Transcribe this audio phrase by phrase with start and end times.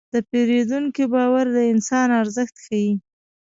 [0.13, 2.91] د پیرودونکي باور د انسان ارزښت ښيي.